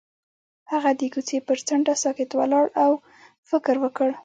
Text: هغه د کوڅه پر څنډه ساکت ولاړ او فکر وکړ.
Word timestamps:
هغه 0.71 0.91
د 0.99 1.01
کوڅه 1.13 1.37
پر 1.47 1.57
څنډه 1.67 1.93
ساکت 2.03 2.29
ولاړ 2.39 2.65
او 2.83 2.91
فکر 3.49 3.75
وکړ. 3.83 4.09